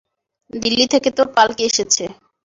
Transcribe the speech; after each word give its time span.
দিল্লি 0.53 0.85
থেকে 0.93 1.09
তোর 1.17 1.27
পালকি 1.35 1.63
এসেছে। 1.69 2.03